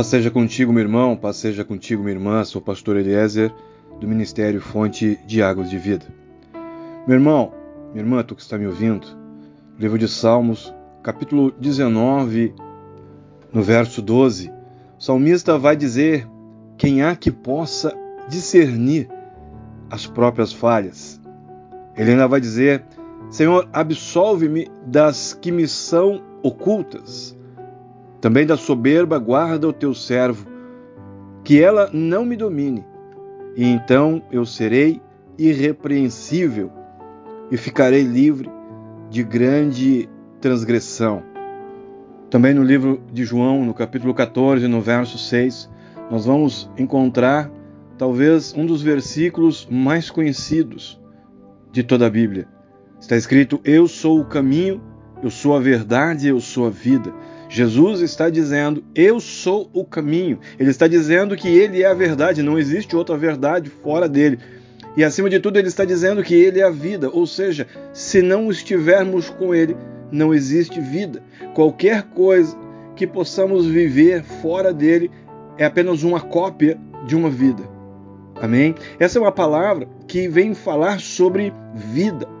Paz 0.00 0.06
seja 0.06 0.30
contigo, 0.30 0.72
meu 0.72 0.82
irmão, 0.82 1.14
paz 1.14 1.36
seja 1.36 1.62
contigo, 1.62 2.02
minha 2.02 2.16
irmã. 2.16 2.42
Sou 2.42 2.62
o 2.62 2.64
pastor 2.64 2.96
Eliezer, 2.96 3.52
do 4.00 4.08
Ministério 4.08 4.58
Fonte 4.58 5.20
de 5.26 5.42
Águas 5.42 5.68
de 5.68 5.76
Vida. 5.76 6.06
Meu 7.06 7.18
irmão, 7.18 7.52
minha 7.92 8.02
irmã, 8.02 8.22
tu 8.22 8.34
que 8.34 8.40
está 8.40 8.56
me 8.56 8.66
ouvindo, 8.66 9.06
livro 9.78 9.98
de 9.98 10.08
Salmos, 10.08 10.72
capítulo 11.02 11.52
19, 11.60 12.54
no 13.52 13.62
verso 13.62 14.00
12, 14.00 14.50
o 14.98 15.02
salmista 15.02 15.58
vai 15.58 15.76
dizer: 15.76 16.26
Quem 16.78 17.02
há 17.02 17.14
que 17.14 17.30
possa 17.30 17.94
discernir 18.26 19.06
as 19.90 20.06
próprias 20.06 20.50
falhas? 20.50 21.20
Ele 21.94 22.12
ainda 22.12 22.26
vai 22.26 22.40
dizer: 22.40 22.82
Senhor, 23.28 23.68
absolve-me 23.70 24.66
das 24.86 25.34
que 25.34 25.52
me 25.52 25.68
são 25.68 26.22
ocultas 26.42 27.38
também 28.20 28.46
da 28.46 28.56
soberba 28.56 29.18
guarda 29.18 29.68
o 29.68 29.72
teu 29.72 29.94
servo, 29.94 30.46
que 31.42 31.62
ela 31.62 31.88
não 31.92 32.24
me 32.24 32.36
domine, 32.36 32.84
e 33.56 33.64
então 33.64 34.22
eu 34.30 34.44
serei 34.44 35.00
irrepreensível 35.38 36.70
e 37.50 37.56
ficarei 37.56 38.02
livre 38.02 38.50
de 39.08 39.22
grande 39.22 40.08
transgressão. 40.40 41.22
Também 42.28 42.54
no 42.54 42.62
livro 42.62 43.02
de 43.12 43.24
João, 43.24 43.64
no 43.64 43.74
capítulo 43.74 44.14
14, 44.14 44.68
no 44.68 44.80
verso 44.80 45.18
6, 45.18 45.68
nós 46.10 46.26
vamos 46.26 46.70
encontrar 46.78 47.50
talvez 47.98 48.54
um 48.56 48.64
dos 48.64 48.82
versículos 48.82 49.66
mais 49.70 50.10
conhecidos 50.10 51.00
de 51.72 51.82
toda 51.82 52.06
a 52.06 52.10
Bíblia. 52.10 52.46
Está 53.00 53.16
escrito: 53.16 53.60
Eu 53.64 53.88
sou 53.88 54.20
o 54.20 54.24
caminho, 54.24 54.80
eu 55.22 55.30
sou 55.30 55.56
a 55.56 55.60
verdade, 55.60 56.28
eu 56.28 56.40
sou 56.40 56.66
a 56.66 56.70
vida. 56.70 57.12
Jesus 57.50 58.00
está 58.00 58.30
dizendo: 58.30 58.84
Eu 58.94 59.18
sou 59.18 59.68
o 59.74 59.84
caminho. 59.84 60.38
Ele 60.56 60.70
está 60.70 60.86
dizendo 60.86 61.36
que 61.36 61.48
ele 61.48 61.82
é 61.82 61.86
a 61.86 61.92
verdade, 61.92 62.44
não 62.44 62.56
existe 62.56 62.94
outra 62.94 63.16
verdade 63.18 63.68
fora 63.68 64.08
dele. 64.08 64.38
E 64.96 65.02
acima 65.02 65.28
de 65.28 65.40
tudo, 65.40 65.58
ele 65.58 65.66
está 65.66 65.84
dizendo 65.84 66.22
que 66.22 66.34
ele 66.34 66.60
é 66.60 66.62
a 66.62 66.70
vida, 66.70 67.10
ou 67.10 67.26
seja, 67.26 67.66
se 67.92 68.22
não 68.22 68.50
estivermos 68.50 69.28
com 69.30 69.54
ele, 69.54 69.76
não 70.12 70.32
existe 70.32 70.80
vida. 70.80 71.22
Qualquer 71.54 72.04
coisa 72.04 72.56
que 72.94 73.06
possamos 73.06 73.66
viver 73.66 74.22
fora 74.22 74.72
dele 74.72 75.10
é 75.58 75.64
apenas 75.64 76.04
uma 76.04 76.20
cópia 76.20 76.78
de 77.06 77.16
uma 77.16 77.30
vida. 77.30 77.62
Amém? 78.40 78.74
Essa 78.98 79.18
é 79.18 79.20
uma 79.20 79.32
palavra 79.32 79.88
que 80.06 80.28
vem 80.28 80.54
falar 80.54 81.00
sobre 81.00 81.52
vida 81.74 82.39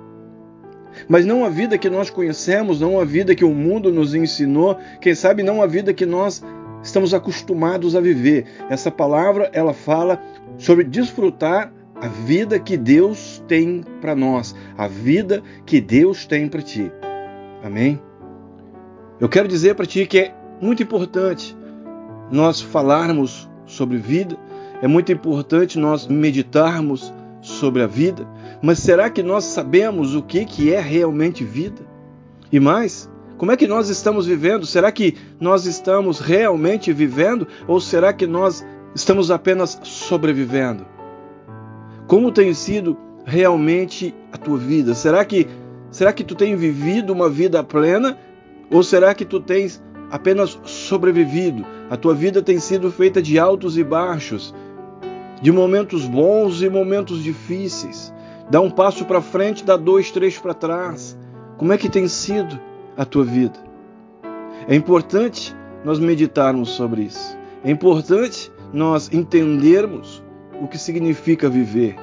mas 1.08 1.24
não 1.24 1.44
a 1.44 1.48
vida 1.48 1.78
que 1.78 1.90
nós 1.90 2.10
conhecemos, 2.10 2.80
não 2.80 3.00
a 3.00 3.04
vida 3.04 3.34
que 3.34 3.44
o 3.44 3.54
mundo 3.54 3.92
nos 3.92 4.14
ensinou, 4.14 4.78
quem 5.00 5.14
sabe 5.14 5.42
não 5.42 5.62
a 5.62 5.66
vida 5.66 5.92
que 5.92 6.06
nós 6.06 6.42
estamos 6.82 7.12
acostumados 7.14 7.94
a 7.94 8.00
viver. 8.00 8.46
Essa 8.68 8.90
palavra 8.90 9.50
ela 9.52 9.72
fala 9.72 10.22
sobre 10.58 10.84
desfrutar 10.84 11.72
a 12.00 12.08
vida 12.08 12.58
que 12.58 12.76
Deus 12.76 13.42
tem 13.46 13.84
para 14.00 14.14
nós, 14.14 14.54
a 14.76 14.88
vida 14.88 15.42
que 15.66 15.80
Deus 15.80 16.26
tem 16.26 16.48
para 16.48 16.62
ti. 16.62 16.90
Amém? 17.62 18.00
Eu 19.20 19.28
quero 19.28 19.46
dizer 19.46 19.74
para 19.74 19.84
ti 19.84 20.06
que 20.06 20.18
é 20.18 20.34
muito 20.60 20.82
importante 20.82 21.56
nós 22.30 22.60
falarmos 22.60 23.50
sobre 23.66 23.98
vida, 23.98 24.36
é 24.80 24.88
muito 24.88 25.12
importante 25.12 25.78
nós 25.78 26.06
meditarmos 26.06 27.12
sobre 27.40 27.82
a 27.82 27.86
vida, 27.86 28.26
mas 28.62 28.78
será 28.78 29.08
que 29.08 29.22
nós 29.22 29.44
sabemos 29.44 30.14
o 30.14 30.22
que, 30.22 30.44
que 30.44 30.72
é 30.72 30.80
realmente 30.80 31.44
vida? 31.44 31.82
E 32.52 32.60
mais, 32.60 33.08
como 33.40 33.52
é 33.52 33.56
que 33.56 33.66
nós 33.66 33.88
estamos 33.88 34.26
vivendo? 34.26 34.66
Será 34.66 34.92
que 34.92 35.16
nós 35.40 35.64
estamos 35.64 36.20
realmente 36.20 36.92
vivendo 36.92 37.48
ou 37.66 37.80
será 37.80 38.12
que 38.12 38.26
nós 38.26 38.62
estamos 38.94 39.30
apenas 39.30 39.80
sobrevivendo? 39.82 40.84
Como 42.06 42.32
tem 42.32 42.52
sido 42.52 42.98
realmente 43.24 44.14
a 44.32 44.36
tua 44.36 44.58
vida? 44.58 44.94
Será 44.94 45.24
que 45.24 45.46
será 45.90 46.12
que 46.12 46.22
tu 46.22 46.34
tem 46.34 46.54
vivido 46.54 47.12
uma 47.12 47.30
vida 47.30 47.64
plena 47.64 48.18
ou 48.70 48.82
será 48.82 49.14
que 49.14 49.24
tu 49.24 49.40
tens 49.40 49.82
apenas 50.10 50.58
sobrevivido? 50.64 51.64
A 51.88 51.96
tua 51.96 52.14
vida 52.14 52.42
tem 52.42 52.58
sido 52.58 52.92
feita 52.92 53.22
de 53.22 53.38
altos 53.38 53.78
e 53.78 53.82
baixos, 53.82 54.54
de 55.40 55.50
momentos 55.50 56.06
bons 56.06 56.62
e 56.62 56.68
momentos 56.68 57.22
difíceis. 57.22 58.12
Dá 58.50 58.60
um 58.60 58.70
passo 58.70 59.04
para 59.04 59.20
frente, 59.20 59.64
dá 59.64 59.76
dois, 59.76 60.10
três 60.10 60.38
para 60.38 60.54
trás. 60.54 61.16
Como 61.56 61.72
é 61.72 61.78
que 61.78 61.88
tem 61.88 62.08
sido 62.08 62.58
a 62.96 63.04
tua 63.04 63.24
vida? 63.24 63.58
É 64.68 64.74
importante 64.74 65.54
nós 65.84 65.98
meditarmos 65.98 66.70
sobre 66.70 67.02
isso. 67.02 67.36
É 67.64 67.70
importante 67.70 68.50
nós 68.72 69.10
entendermos 69.12 70.22
o 70.60 70.68
que 70.68 70.78
significa 70.78 71.48
viver. 71.48 71.96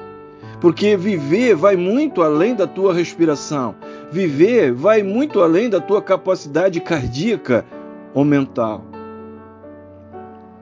Porque 0.60 0.96
viver 0.96 1.54
vai 1.54 1.76
muito 1.76 2.22
além 2.22 2.54
da 2.54 2.66
tua 2.66 2.92
respiração. 2.92 3.76
Viver 4.10 4.72
vai 4.72 5.02
muito 5.02 5.40
além 5.40 5.70
da 5.70 5.80
tua 5.80 6.02
capacidade 6.02 6.80
cardíaca 6.80 7.64
ou 8.12 8.24
mental. 8.24 8.84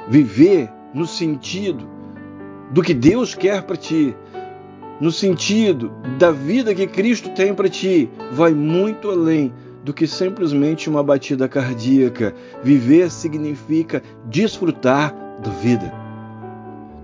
Viver 0.08 0.70
no 0.92 1.06
sentido 1.06 1.95
do 2.70 2.82
que 2.82 2.94
Deus 2.94 3.34
quer 3.34 3.62
para 3.62 3.76
ti, 3.76 4.14
no 5.00 5.12
sentido 5.12 5.92
da 6.18 6.30
vida 6.30 6.74
que 6.74 6.86
Cristo 6.86 7.28
tem 7.30 7.54
para 7.54 7.68
ti, 7.68 8.08
vai 8.32 8.52
muito 8.54 9.10
além 9.10 9.52
do 9.84 9.92
que 9.92 10.06
simplesmente 10.06 10.88
uma 10.88 11.02
batida 11.02 11.46
cardíaca. 11.48 12.34
Viver 12.62 13.10
significa 13.10 14.02
desfrutar 14.24 15.14
da 15.42 15.50
vida. 15.50 15.92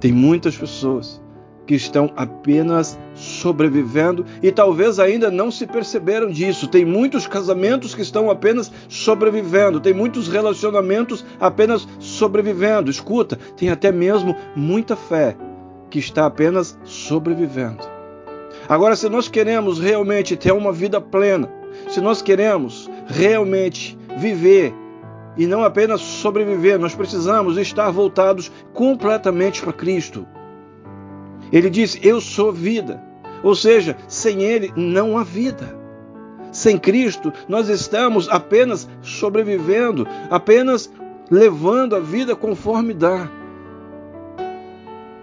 Tem 0.01 0.11
muitas 0.11 0.57
pessoas 0.57 1.23
que 1.67 1.75
estão 1.75 2.11
apenas 2.17 2.99
sobrevivendo 3.15 4.25
e 4.43 4.51
talvez 4.51 4.99
ainda 4.99 5.31
não 5.31 5.51
se 5.51 5.67
perceberam 5.67 6.29
disso. 6.31 6.67
Tem 6.67 6.85
muitos 6.85 7.27
casamentos 7.27 7.95
que 7.95 8.03
estão 8.03 8.31
apenas 8.31 8.73
sobrevivendo, 8.89 9.81
tem 9.81 9.93
muitos 9.93 10.29
relacionamentos 10.29 11.25
apenas 11.39 11.87
sobrevivendo. 12.01 12.91
Escuta, 12.91 13.39
tem 13.57 13.69
até 13.69 13.93
mesmo 13.93 14.35
muita 14.57 14.97
fé 14.97 15.37
que 15.93 15.99
está 15.99 16.25
apenas 16.25 16.79
sobrevivendo. 16.85 17.85
Agora, 18.67 18.97
se 18.97 19.11
nós 19.11 19.29
queremos 19.29 19.79
realmente 19.79 20.39
ter 20.39 20.51
uma 20.51 20.73
vida 20.73 20.99
plena, 21.03 21.51
se 21.87 22.01
nós 22.01 22.23
queremos 22.23 22.91
realmente 23.07 23.99
viver 24.17 24.73
e 25.37 25.47
não 25.47 25.63
apenas 25.63 26.01
sobreviver, 26.01 26.79
nós 26.79 26.95
precisamos 26.95 27.59
estar 27.59 27.91
voltados 27.91 28.51
completamente 28.73 29.61
para 29.61 29.75
Cristo. 29.75 30.27
Ele 31.53 31.69
diz: 31.69 31.99
Eu 32.03 32.23
sou 32.23 32.51
vida. 32.51 33.03
Ou 33.43 33.55
seja, 33.55 33.95
sem 34.09 34.43
Ele 34.43 34.73
não 34.75 35.19
há 35.19 35.23
vida. 35.23 35.79
Sem 36.51 36.79
Cristo, 36.79 37.31
nós 37.47 37.69
estamos 37.69 38.31
apenas 38.31 38.89
sobrevivendo, 39.03 40.09
apenas 40.31 40.91
levando 41.31 41.95
a 41.95 42.01
vida 42.01 42.35
conforme 42.35 42.95
dá. 42.95 43.42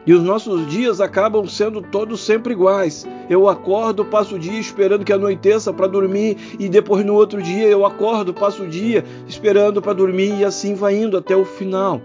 E 0.10 0.14
os 0.16 0.24
nossos 0.24 0.66
dias 0.66 1.00
acabam 1.00 1.48
sendo 1.48 1.84
todos 1.84 2.22
sempre 2.22 2.54
iguais. 2.54 3.08
Eu 3.30 3.48
acordo, 3.48 4.04
passo 4.04 4.38
o 4.38 4.40
dia 4.40 4.60
esperando 4.60 5.06
que 5.06 5.14
anoiteça 5.14 5.72
para 5.72 5.86
dormir, 5.86 6.36
e 6.58 6.68
depois 6.68 7.06
no 7.06 7.14
outro 7.14 7.40
dia 7.40 7.68
eu 7.68 7.86
acordo, 7.86 8.34
passo 8.34 8.64
o 8.64 8.68
dia 8.68 9.06
esperando 9.28 9.84
para 9.84 9.94
dormir, 9.94 10.40
e 10.40 10.44
assim 10.44 10.74
vai 10.74 10.96
indo 10.96 11.16
até 11.16 11.36
o 11.36 11.46
final. 11.46 12.02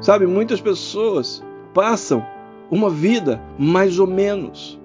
Sabe, 0.00 0.26
muitas 0.26 0.62
pessoas 0.62 1.44
passam 1.74 2.24
uma 2.70 2.88
vida 2.88 3.38
mais 3.58 3.98
ou 3.98 4.06
menos, 4.06 4.80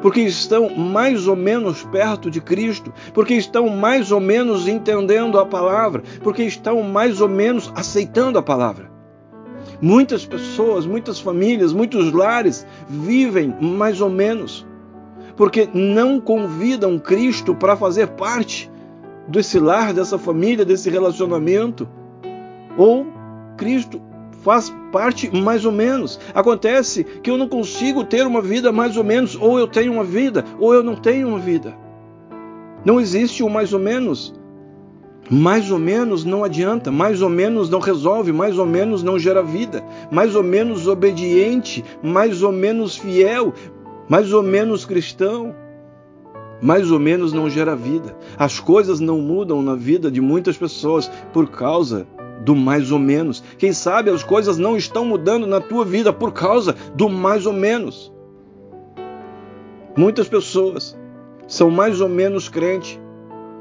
porque 0.00 0.20
estão 0.20 0.70
mais 0.76 1.26
ou 1.26 1.34
menos 1.34 1.82
perto 1.82 2.30
de 2.30 2.40
Cristo, 2.40 2.92
porque 3.12 3.34
estão 3.34 3.68
mais 3.70 4.12
ou 4.12 4.20
menos 4.20 4.68
entendendo 4.68 5.36
a 5.36 5.44
palavra, 5.44 6.04
porque 6.22 6.44
estão 6.44 6.80
mais 6.84 7.20
ou 7.20 7.28
menos 7.28 7.72
aceitando 7.74 8.38
a 8.38 8.42
palavra. 8.42 8.89
Muitas 9.82 10.26
pessoas, 10.26 10.84
muitas 10.84 11.18
famílias, 11.18 11.72
muitos 11.72 12.12
lares 12.12 12.66
vivem 12.88 13.54
mais 13.60 14.00
ou 14.00 14.10
menos, 14.10 14.66
porque 15.36 15.68
não 15.72 16.20
convidam 16.20 16.98
Cristo 16.98 17.54
para 17.54 17.76
fazer 17.76 18.08
parte 18.08 18.70
desse 19.26 19.58
lar, 19.58 19.94
dessa 19.94 20.18
família, 20.18 20.64
desse 20.64 20.90
relacionamento. 20.90 21.88
Ou 22.76 23.06
Cristo 23.56 24.02
faz 24.42 24.72
parte 24.92 25.34
mais 25.34 25.64
ou 25.64 25.72
menos. 25.72 26.20
Acontece 26.34 27.04
que 27.04 27.30
eu 27.30 27.38
não 27.38 27.48
consigo 27.48 28.04
ter 28.04 28.26
uma 28.26 28.42
vida 28.42 28.72
mais 28.72 28.96
ou 28.96 29.04
menos, 29.04 29.36
ou 29.36 29.58
eu 29.58 29.66
tenho 29.66 29.92
uma 29.92 30.04
vida, 30.04 30.44
ou 30.58 30.74
eu 30.74 30.82
não 30.82 30.96
tenho 30.96 31.28
uma 31.28 31.38
vida. 31.38 31.74
Não 32.84 33.00
existe 33.00 33.42
o 33.42 33.48
mais 33.48 33.72
ou 33.72 33.80
menos. 33.80 34.34
Mais 35.32 35.70
ou 35.70 35.78
menos 35.78 36.24
não 36.24 36.42
adianta, 36.42 36.90
mais 36.90 37.22
ou 37.22 37.28
menos 37.28 37.70
não 37.70 37.78
resolve, 37.78 38.32
mais 38.32 38.58
ou 38.58 38.66
menos 38.66 39.00
não 39.04 39.16
gera 39.16 39.44
vida, 39.44 39.84
mais 40.10 40.34
ou 40.34 40.42
menos 40.42 40.88
obediente, 40.88 41.84
mais 42.02 42.42
ou 42.42 42.50
menos 42.50 42.96
fiel, 42.96 43.54
mais 44.08 44.32
ou 44.32 44.42
menos 44.42 44.84
cristão, 44.84 45.54
mais 46.60 46.90
ou 46.90 46.98
menos 46.98 47.32
não 47.32 47.48
gera 47.48 47.76
vida. 47.76 48.16
As 48.36 48.58
coisas 48.58 48.98
não 48.98 49.20
mudam 49.20 49.62
na 49.62 49.76
vida 49.76 50.10
de 50.10 50.20
muitas 50.20 50.56
pessoas 50.56 51.08
por 51.32 51.48
causa 51.48 52.08
do 52.44 52.56
mais 52.56 52.90
ou 52.90 52.98
menos. 52.98 53.40
Quem 53.56 53.72
sabe 53.72 54.10
as 54.10 54.24
coisas 54.24 54.58
não 54.58 54.76
estão 54.76 55.04
mudando 55.04 55.46
na 55.46 55.60
tua 55.60 55.84
vida 55.84 56.12
por 56.12 56.32
causa 56.32 56.74
do 56.96 57.08
mais 57.08 57.46
ou 57.46 57.52
menos. 57.52 58.12
Muitas 59.96 60.28
pessoas 60.28 60.98
são 61.46 61.70
mais 61.70 62.00
ou 62.00 62.08
menos 62.08 62.48
crentes 62.48 62.98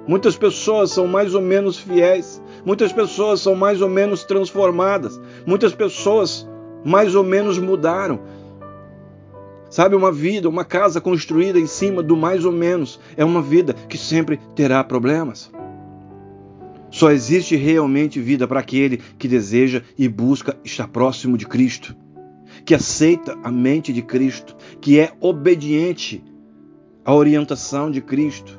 Muitas 0.10 0.36
pessoas 0.36 0.90
são 0.90 1.06
mais 1.06 1.36
ou 1.36 1.42
menos 1.42 1.78
fiéis, 1.78 2.42
muitas 2.66 2.92
pessoas 2.92 3.42
são 3.42 3.54
mais 3.54 3.80
ou 3.80 3.88
menos 3.88 4.24
transformadas, 4.24 5.22
muitas 5.46 5.72
pessoas 5.76 6.50
mais 6.84 7.14
ou 7.14 7.24
menos 7.24 7.60
mudaram. 7.60 8.20
Sabe, 9.70 9.96
uma 9.96 10.12
vida, 10.12 10.50
uma 10.50 10.66
casa 10.66 11.00
construída 11.00 11.60
em 11.60 11.68
cima 11.68 12.02
do 12.02 12.18
mais 12.18 12.44
ou 12.44 12.52
menos 12.52 13.00
é 13.16 13.24
uma 13.24 13.40
vida 13.40 13.76
que 13.88 14.00
sempre 14.00 14.40
terá 14.56 14.84
problemas. 14.84 15.52
Só 16.90 17.12
existe 17.12 17.56
realmente 17.56 18.20
vida 18.20 18.48
para 18.48 18.62
aquele 18.62 18.98
que 19.20 19.28
deseja 19.28 19.84
e 19.96 20.10
busca 20.10 20.58
estar 20.64 20.88
próximo 20.88 21.38
de 21.38 21.46
Cristo, 21.46 21.96
que 22.66 22.74
aceita 22.74 23.38
a 23.44 23.52
mente 23.52 23.94
de 23.94 24.02
Cristo, 24.02 24.56
que 24.82 25.00
é 25.00 25.14
obediente 25.22 26.24
à 27.06 27.14
orientação 27.14 27.92
de 27.92 28.02
Cristo, 28.02 28.59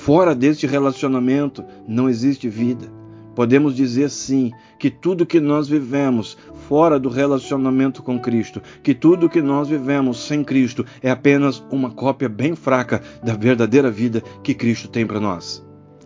Fora 0.00 0.34
deste 0.34 0.66
relacionamento 0.66 1.62
não 1.86 2.08
existe 2.08 2.48
vida. 2.48 2.90
Podemos 3.34 3.76
dizer 3.76 4.08
sim 4.08 4.50
que 4.78 4.88
tudo 4.88 5.26
que 5.26 5.38
nós 5.38 5.68
vivemos 5.68 6.38
fora 6.66 6.98
do 6.98 7.10
relacionamento 7.10 8.02
com 8.02 8.18
Cristo, 8.18 8.62
que 8.82 8.94
tudo 8.94 9.28
que 9.28 9.42
nós 9.42 9.68
vivemos 9.68 10.26
sem 10.26 10.42
Cristo 10.42 10.86
é 11.02 11.10
apenas 11.10 11.62
uma 11.70 11.90
cópia 11.90 12.30
bem 12.30 12.56
fraca 12.56 13.02
da 13.22 13.34
verdadeira 13.34 13.90
vida 13.90 14.22
que 14.42 14.54
Cristo 14.54 14.88
tem 14.88 15.06
para 15.06 15.20
nós. 15.20 15.62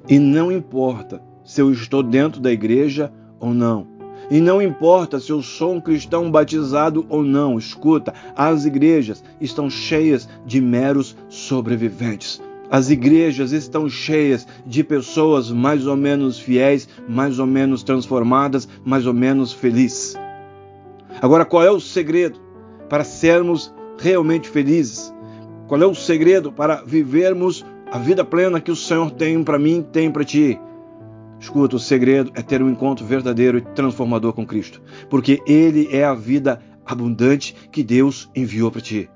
E 0.09 0.19
não 0.19 0.51
importa 0.51 1.23
se 1.45 1.61
eu 1.61 1.71
estou 1.71 2.03
dentro 2.03 2.41
da 2.41 2.51
igreja 2.51 3.13
ou 3.39 3.55
não. 3.55 3.87
E 4.29 4.41
não 4.41 4.61
importa 4.61 5.21
se 5.21 5.31
eu 5.31 5.41
sou 5.41 5.73
um 5.73 5.81
cristão 5.81 6.33
batizado 6.33 7.07
ou 7.09 7.23
não, 7.23 7.57
escuta, 7.57 8.13
as 8.35 8.65
igrejas 8.65 9.23
estão 9.41 9.71
cheias 9.71 10.29
de 10.45 10.61
meros 10.61 11.17
sobreviventes. 11.29 12.43
As 12.75 12.91
igrejas 12.91 13.53
estão 13.53 13.89
cheias 13.89 14.49
de 14.67 14.83
pessoas 14.83 15.49
mais 15.49 15.87
ou 15.87 15.97
menos 15.97 16.41
fiéis, 16.41 16.89
mais 17.09 17.39
ou 17.39 17.47
menos 17.47 17.85
transformadas, 17.85 18.69
mais 18.85 19.07
ou 19.07 19.15
menos 19.15 19.53
felizes. 19.53 20.17
Agora, 21.23 21.45
qual 21.45 21.63
é 21.63 21.71
o 21.71 21.79
segredo 21.79 22.41
para 22.89 23.05
sermos 23.05 23.73
realmente 23.97 24.49
felizes? 24.49 25.15
Qual 25.69 25.81
é 25.81 25.87
o 25.87 25.95
segredo 25.95 26.51
para 26.51 26.83
vivermos 26.83 27.65
a 27.93 27.99
vida 27.99 28.25
plena 28.25 28.61
que 28.61 28.73
o 28.73 28.77
Senhor 28.77 29.13
tem 29.13 29.45
para 29.45 29.57
mim, 29.57 29.87
tem 29.93 30.11
para 30.11 30.25
ti? 30.25 30.59
Escuta, 31.39 31.77
o 31.77 31.79
segredo 31.79 32.33
é 32.35 32.43
ter 32.43 32.61
um 32.61 32.69
encontro 32.69 33.07
verdadeiro 33.07 33.59
e 33.59 33.61
transformador 33.61 34.33
com 34.33 34.45
Cristo, 34.45 34.83
porque 35.09 35.41
Ele 35.47 35.87
é 35.93 36.05
a 36.05 36.13
vida 36.13 36.61
abundante 36.85 37.55
que 37.71 37.85
Deus 37.85 38.29
enviou 38.35 38.69
para 38.69 38.81
ti. 38.81 39.09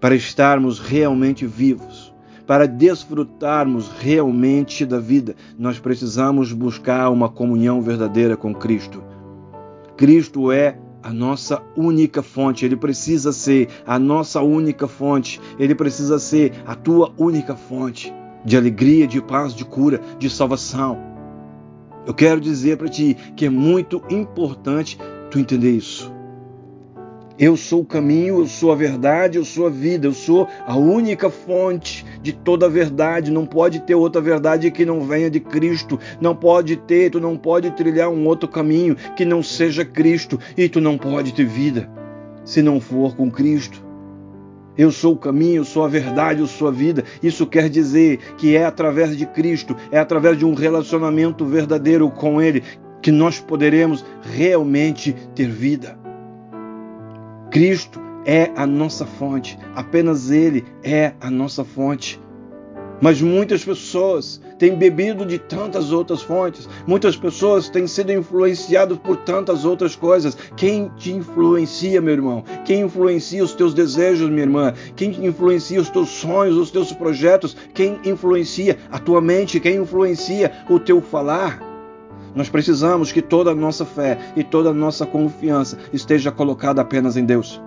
Para 0.00 0.14
estarmos 0.14 0.78
realmente 0.78 1.44
vivos, 1.44 2.05
para 2.46 2.66
desfrutarmos 2.66 3.88
realmente 3.88 4.86
da 4.86 5.00
vida, 5.00 5.34
nós 5.58 5.78
precisamos 5.78 6.52
buscar 6.52 7.10
uma 7.10 7.28
comunhão 7.28 7.82
verdadeira 7.82 8.36
com 8.36 8.54
Cristo. 8.54 9.02
Cristo 9.96 10.52
é 10.52 10.78
a 11.02 11.12
nossa 11.12 11.62
única 11.76 12.22
fonte, 12.22 12.64
ele 12.64 12.76
precisa 12.76 13.32
ser 13.32 13.68
a 13.86 13.98
nossa 13.98 14.40
única 14.42 14.86
fonte, 14.88 15.40
ele 15.58 15.74
precisa 15.74 16.18
ser 16.18 16.52
a 16.66 16.74
tua 16.74 17.12
única 17.18 17.56
fonte 17.56 18.12
de 18.44 18.56
alegria, 18.56 19.06
de 19.06 19.20
paz, 19.20 19.54
de 19.54 19.64
cura, 19.64 20.00
de 20.18 20.30
salvação. 20.30 20.98
Eu 22.06 22.14
quero 22.14 22.40
dizer 22.40 22.76
para 22.76 22.88
ti 22.88 23.16
que 23.34 23.46
é 23.46 23.50
muito 23.50 24.02
importante 24.08 24.98
tu 25.30 25.38
entender 25.38 25.72
isso. 25.72 26.15
Eu 27.38 27.54
sou 27.54 27.82
o 27.82 27.84
caminho, 27.84 28.38
eu 28.38 28.46
sou 28.46 28.72
a 28.72 28.74
verdade, 28.74 29.36
eu 29.36 29.44
sou 29.44 29.66
a 29.66 29.70
vida, 29.70 30.06
eu 30.06 30.14
sou 30.14 30.48
a 30.66 30.74
única 30.74 31.28
fonte 31.28 32.02
de 32.22 32.32
toda 32.32 32.64
a 32.64 32.68
verdade. 32.68 33.30
Não 33.30 33.44
pode 33.44 33.80
ter 33.80 33.94
outra 33.94 34.22
verdade 34.22 34.70
que 34.70 34.86
não 34.86 35.02
venha 35.02 35.30
de 35.30 35.38
Cristo. 35.38 36.00
Não 36.18 36.34
pode 36.34 36.76
ter, 36.76 37.10
tu 37.10 37.20
não 37.20 37.36
pode 37.36 37.70
trilhar 37.72 38.08
um 38.08 38.26
outro 38.26 38.48
caminho 38.48 38.96
que 39.14 39.26
não 39.26 39.42
seja 39.42 39.84
Cristo. 39.84 40.40
E 40.56 40.66
tu 40.66 40.80
não 40.80 40.96
pode 40.96 41.34
ter 41.34 41.44
vida 41.44 41.90
se 42.42 42.62
não 42.62 42.80
for 42.80 43.14
com 43.14 43.30
Cristo. 43.30 43.84
Eu 44.78 44.90
sou 44.90 45.12
o 45.12 45.18
caminho, 45.18 45.56
eu 45.56 45.64
sou 45.64 45.84
a 45.84 45.88
verdade, 45.88 46.40
eu 46.40 46.46
sou 46.46 46.68
a 46.68 46.70
vida. 46.70 47.04
Isso 47.22 47.46
quer 47.46 47.68
dizer 47.68 48.18
que 48.38 48.56
é 48.56 48.64
através 48.64 49.14
de 49.14 49.26
Cristo, 49.26 49.76
é 49.90 49.98
através 49.98 50.38
de 50.38 50.46
um 50.46 50.54
relacionamento 50.54 51.44
verdadeiro 51.44 52.10
com 52.10 52.40
Ele 52.40 52.62
que 53.02 53.10
nós 53.10 53.40
poderemos 53.40 54.04
realmente 54.22 55.14
ter 55.34 55.48
vida. 55.48 56.05
Cristo 57.50 58.00
é 58.24 58.50
a 58.56 58.66
nossa 58.66 59.06
fonte, 59.06 59.58
apenas 59.74 60.30
Ele 60.30 60.64
é 60.82 61.12
a 61.20 61.30
nossa 61.30 61.64
fonte. 61.64 62.20
Mas 63.00 63.20
muitas 63.20 63.62
pessoas 63.62 64.40
têm 64.58 64.74
bebido 64.74 65.26
de 65.26 65.38
tantas 65.38 65.92
outras 65.92 66.22
fontes, 66.22 66.68
muitas 66.86 67.14
pessoas 67.14 67.68
têm 67.68 67.86
sido 67.86 68.10
influenciadas 68.10 68.96
por 68.98 69.18
tantas 69.18 69.64
outras 69.64 69.94
coisas. 69.94 70.36
Quem 70.56 70.90
te 70.96 71.12
influencia, 71.12 72.00
meu 72.00 72.14
irmão? 72.14 72.42
Quem 72.64 72.80
influencia 72.80 73.44
os 73.44 73.52
teus 73.52 73.74
desejos, 73.74 74.30
minha 74.30 74.42
irmã? 74.42 74.72
Quem 74.96 75.26
influencia 75.26 75.80
os 75.80 75.90
teus 75.90 76.08
sonhos, 76.08 76.56
os 76.56 76.70
teus 76.70 76.90
projetos? 76.92 77.54
Quem 77.74 78.00
influencia 78.04 78.78
a 78.90 78.98
tua 78.98 79.20
mente? 79.20 79.60
Quem 79.60 79.76
influencia 79.76 80.50
o 80.70 80.80
teu 80.80 81.02
falar? 81.02 81.75
Nós 82.36 82.50
precisamos 82.50 83.10
que 83.10 83.22
toda 83.22 83.52
a 83.52 83.54
nossa 83.54 83.86
fé 83.86 84.18
e 84.36 84.44
toda 84.44 84.68
a 84.68 84.74
nossa 84.74 85.06
confiança 85.06 85.78
esteja 85.90 86.30
colocada 86.30 86.82
apenas 86.82 87.16
em 87.16 87.24
Deus. 87.24 87.58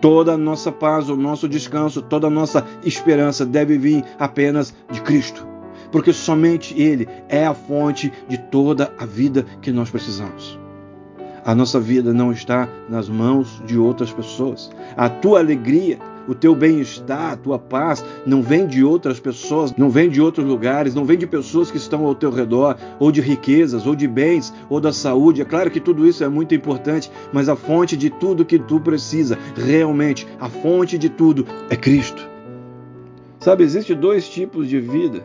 Toda 0.00 0.34
a 0.34 0.38
nossa 0.38 0.70
paz, 0.70 1.10
o 1.10 1.16
nosso 1.16 1.48
descanso, 1.48 2.00
toda 2.00 2.28
a 2.28 2.30
nossa 2.30 2.64
esperança 2.84 3.44
deve 3.44 3.76
vir 3.76 4.04
apenas 4.16 4.72
de 4.88 5.02
Cristo, 5.02 5.44
porque 5.90 6.12
somente 6.12 6.80
Ele 6.80 7.08
é 7.28 7.44
a 7.44 7.52
fonte 7.52 8.12
de 8.28 8.38
toda 8.38 8.94
a 8.96 9.04
vida 9.04 9.44
que 9.60 9.72
nós 9.72 9.90
precisamos. 9.90 10.56
A 11.44 11.52
nossa 11.52 11.80
vida 11.80 12.14
não 12.14 12.30
está 12.30 12.68
nas 12.88 13.08
mãos 13.08 13.60
de 13.66 13.76
outras 13.76 14.12
pessoas. 14.12 14.70
A 14.96 15.08
tua 15.08 15.40
alegria 15.40 15.98
o 16.28 16.34
teu 16.34 16.54
bem-estar, 16.54 17.32
a 17.32 17.36
tua 17.36 17.58
paz 17.58 18.04
não 18.26 18.42
vem 18.42 18.66
de 18.66 18.84
outras 18.84 19.18
pessoas, 19.18 19.74
não 19.76 19.88
vem 19.88 20.10
de 20.10 20.20
outros 20.20 20.46
lugares, 20.46 20.94
não 20.94 21.04
vem 21.04 21.16
de 21.16 21.26
pessoas 21.26 21.70
que 21.70 21.78
estão 21.78 22.04
ao 22.04 22.14
teu 22.14 22.30
redor, 22.30 22.76
ou 23.00 23.10
de 23.10 23.22
riquezas, 23.22 23.86
ou 23.86 23.94
de 23.94 24.06
bens, 24.06 24.52
ou 24.68 24.78
da 24.78 24.92
saúde. 24.92 25.40
É 25.40 25.44
claro 25.44 25.70
que 25.70 25.80
tudo 25.80 26.06
isso 26.06 26.22
é 26.22 26.28
muito 26.28 26.54
importante, 26.54 27.10
mas 27.32 27.48
a 27.48 27.56
fonte 27.56 27.96
de 27.96 28.10
tudo 28.10 28.44
que 28.44 28.58
tu 28.58 28.78
precisa, 28.78 29.38
realmente, 29.56 30.28
a 30.38 30.48
fonte 30.48 30.98
de 30.98 31.08
tudo 31.08 31.46
é 31.70 31.76
Cristo. 31.76 32.28
Sabe, 33.40 33.64
existe 33.64 33.94
dois 33.94 34.28
tipos 34.28 34.68
de 34.68 34.80
vida. 34.80 35.24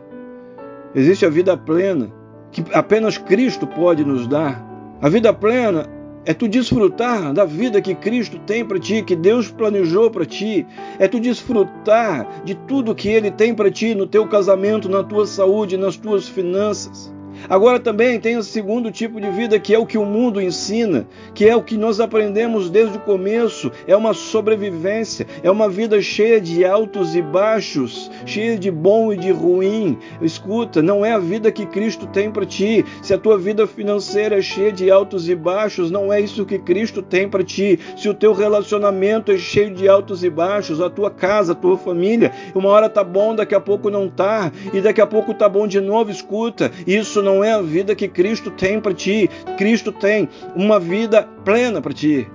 Existe 0.95 1.25
a 1.25 1.29
vida 1.29 1.57
plena, 1.57 2.11
que 2.51 2.63
apenas 2.73 3.17
Cristo 3.17 3.67
pode 3.67 4.05
nos 4.05 4.27
dar. 4.27 4.63
A 5.01 5.09
vida 5.09 5.33
plena 5.33 5.89
é 6.25 6.33
tu 6.33 6.47
desfrutar 6.47 7.33
da 7.33 7.45
vida 7.45 7.81
que 7.81 7.93
Cristo 7.93 8.39
tem 8.39 8.65
para 8.65 8.79
ti, 8.79 9.03
que 9.03 9.15
Deus 9.15 9.51
planejou 9.51 10.09
para 10.09 10.25
ti. 10.25 10.65
É 10.97 11.07
tu 11.07 11.19
desfrutar 11.19 12.43
de 12.43 12.55
tudo 12.55 12.95
que 12.95 13.09
Ele 13.09 13.29
tem 13.29 13.53
para 13.53 13.69
ti 13.69 13.93
no 13.93 14.07
teu 14.07 14.27
casamento, 14.27 14.87
na 14.89 15.03
tua 15.03 15.27
saúde, 15.27 15.77
nas 15.77 15.97
tuas 15.97 16.27
finanças. 16.27 17.12
Agora 17.49 17.79
também 17.79 18.19
tem 18.19 18.37
o 18.37 18.43
segundo 18.43 18.91
tipo 18.91 19.19
de 19.19 19.29
vida 19.29 19.59
que 19.59 19.73
é 19.73 19.79
o 19.79 19.85
que 19.85 19.97
o 19.97 20.05
mundo 20.05 20.41
ensina, 20.41 21.07
que 21.33 21.47
é 21.47 21.55
o 21.55 21.63
que 21.63 21.77
nós 21.77 21.99
aprendemos 21.99 22.69
desde 22.69 22.97
o 22.97 23.01
começo, 23.01 23.71
é 23.87 23.95
uma 23.95 24.13
sobrevivência, 24.13 25.27
é 25.41 25.49
uma 25.49 25.69
vida 25.69 26.01
cheia 26.01 26.39
de 26.39 26.65
altos 26.65 27.15
e 27.15 27.21
baixos, 27.21 28.09
cheia 28.25 28.57
de 28.57 28.71
bom 28.71 29.11
e 29.11 29.17
de 29.17 29.31
ruim. 29.31 29.97
Escuta, 30.21 30.81
não 30.81 31.05
é 31.05 31.13
a 31.13 31.19
vida 31.19 31.51
que 31.51 31.65
Cristo 31.65 32.07
tem 32.07 32.31
para 32.31 32.45
ti. 32.45 32.85
Se 33.01 33.13
a 33.13 33.17
tua 33.17 33.37
vida 33.37 33.65
financeira 33.67 34.37
é 34.37 34.41
cheia 34.41 34.71
de 34.71 34.89
altos 34.91 35.29
e 35.29 35.35
baixos, 35.35 35.91
não 35.91 36.11
é 36.11 36.19
isso 36.19 36.45
que 36.45 36.59
Cristo 36.59 37.01
tem 37.01 37.27
para 37.29 37.43
ti. 37.43 37.79
Se 37.97 38.09
o 38.09 38.13
teu 38.13 38.33
relacionamento 38.33 39.31
é 39.31 39.37
cheio 39.37 39.73
de 39.73 39.87
altos 39.87 40.23
e 40.23 40.29
baixos, 40.29 40.81
a 40.81 40.89
tua 40.89 41.09
casa, 41.09 41.53
a 41.53 41.55
tua 41.55 41.77
família, 41.77 42.31
uma 42.53 42.69
hora 42.69 42.89
tá 42.89 43.03
bom, 43.03 43.35
daqui 43.35 43.55
a 43.55 43.59
pouco 43.59 43.89
não 43.89 44.09
tá, 44.09 44.51
e 44.73 44.81
daqui 44.81 45.01
a 45.01 45.07
pouco 45.07 45.33
tá 45.33 45.47
bom 45.47 45.67
de 45.67 45.79
novo, 45.79 46.11
escuta. 46.11 46.71
Isso 46.85 47.21
não 47.21 47.32
não 47.33 47.43
é 47.43 47.51
a 47.51 47.61
vida 47.61 47.95
que 47.95 48.07
Cristo 48.07 48.51
tem 48.51 48.79
para 48.79 48.93
ti. 48.93 49.29
Cristo 49.57 49.91
tem 49.91 50.29
uma 50.55 50.79
vida 50.79 51.27
plena 51.43 51.81
para 51.81 51.91
ti. 51.91 52.27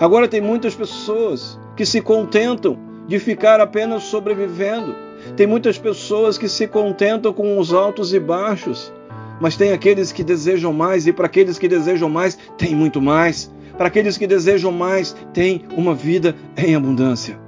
Agora 0.00 0.26
tem 0.26 0.40
muitas 0.40 0.74
pessoas 0.74 1.58
que 1.76 1.84
se 1.84 2.00
contentam 2.00 2.78
de 3.06 3.18
ficar 3.18 3.60
apenas 3.60 4.04
sobrevivendo. 4.04 4.94
Tem 5.36 5.46
muitas 5.46 5.76
pessoas 5.78 6.38
que 6.38 6.48
se 6.48 6.66
contentam 6.66 7.32
com 7.32 7.58
os 7.58 7.72
altos 7.72 8.14
e 8.14 8.18
baixos. 8.18 8.92
Mas 9.40 9.56
tem 9.56 9.72
aqueles 9.72 10.10
que 10.10 10.24
desejam 10.24 10.72
mais, 10.72 11.06
e 11.06 11.12
para 11.12 11.26
aqueles 11.26 11.58
que 11.58 11.68
desejam 11.68 12.08
mais, 12.08 12.38
tem 12.56 12.74
muito 12.74 13.02
mais. 13.02 13.52
Para 13.76 13.88
aqueles 13.88 14.16
que 14.16 14.26
desejam 14.26 14.72
mais, 14.72 15.14
tem 15.34 15.64
uma 15.76 15.94
vida 15.94 16.34
em 16.56 16.74
abundância. 16.74 17.38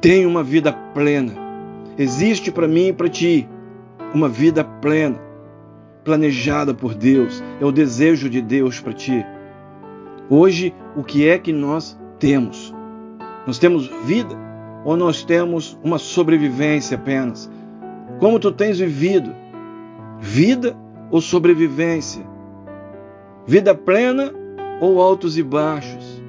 Tem 0.00 0.24
uma 0.24 0.44
vida 0.44 0.72
plena. 0.94 1.32
Existe 1.98 2.52
para 2.52 2.68
mim 2.68 2.88
e 2.88 2.92
para 2.92 3.08
ti 3.08 3.48
uma 4.14 4.28
vida 4.28 4.64
plena, 4.64 5.18
planejada 6.04 6.72
por 6.72 6.94
Deus. 6.94 7.42
É 7.60 7.64
o 7.64 7.72
desejo 7.72 8.30
de 8.30 8.40
Deus 8.40 8.80
para 8.80 8.92
ti. 8.92 9.24
Hoje, 10.28 10.74
o 10.96 11.02
que 11.02 11.28
é 11.28 11.38
que 11.38 11.52
nós 11.52 11.98
temos? 12.18 12.74
Nós 13.46 13.58
temos 13.58 13.88
vida 14.04 14.34
ou 14.84 14.96
nós 14.96 15.22
temos 15.22 15.78
uma 15.82 15.98
sobrevivência 15.98 16.96
apenas? 16.96 17.50
Como 18.18 18.38
tu 18.38 18.50
tens 18.50 18.78
vivido? 18.78 19.34
Vida 20.18 20.76
ou 21.10 21.20
sobrevivência? 21.20 22.24
Vida 23.46 23.74
plena 23.74 24.32
ou 24.80 25.00
altos 25.00 25.38
e 25.38 25.42
baixos? 25.42 26.22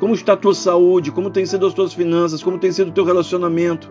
Como 0.00 0.14
está 0.14 0.32
a 0.32 0.36
tua 0.36 0.54
saúde? 0.54 1.12
Como 1.12 1.30
tem 1.30 1.46
sido 1.46 1.66
as 1.66 1.74
tuas 1.74 1.92
finanças? 1.94 2.42
Como 2.42 2.58
tem 2.58 2.72
sido 2.72 2.88
o 2.88 2.92
teu 2.92 3.04
relacionamento? 3.04 3.90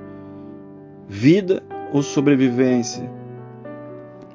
Vida 1.07 1.63
ou 1.93 2.01
sobrevivência? 2.03 3.09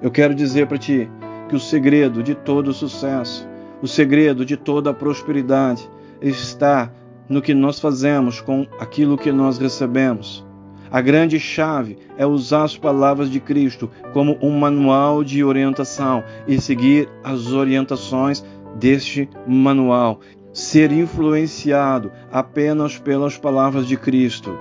Eu 0.00 0.11
quero 0.11 0.35
dizer 0.35 0.67
para 0.67 0.78
ti 0.78 1.11
que 1.49 1.57
o 1.57 1.61
segredo 1.61 2.23
de 2.23 2.35
todo 2.35 2.69
o 2.69 2.73
sucesso, 2.73 3.49
o 3.83 3.88
segredo 3.88 4.45
de 4.45 4.57
toda 4.57 4.95
prosperidade 4.95 5.88
está 6.23 6.93
no 7.28 7.43
que 7.43 7.52
nós 7.52 7.81
fazemos 7.81 8.40
com 8.40 8.67
aquilo 8.78 9.19
que 9.19 9.33
nós 9.33 9.59
recebemos. 9.59 10.47
A 10.90 11.00
grande 11.00 11.38
chave 11.38 11.99
é 12.17 12.25
usar 12.25 12.64
as 12.64 12.78
palavras 12.78 13.28
de 13.28 13.40
Cristo 13.40 13.90
como 14.12 14.38
um 14.40 14.59
manual 14.59 15.23
de 15.23 15.45
orientação 15.45 16.25
e 16.47 16.61
seguir 16.61 17.09
as 17.23 17.52
orientações 17.52 18.45
deste 18.76 19.28
manual. 19.47 20.21
Ser 20.52 20.93
influenciado 20.93 22.11
apenas 22.33 22.99
pelas 22.99 23.37
palavras 23.37 23.87
de 23.87 23.97
Cristo. 23.97 24.59